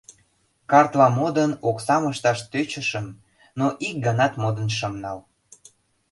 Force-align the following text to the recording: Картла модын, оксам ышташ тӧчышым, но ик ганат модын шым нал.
Картла 0.71 1.07
модын, 1.17 1.51
оксам 1.69 2.03
ышташ 2.11 2.39
тӧчышым, 2.51 3.05
но 3.59 3.65
ик 3.87 3.95
ганат 4.05 4.33
модын 4.41 4.67
шым 4.77 4.93
нал. 5.03 5.19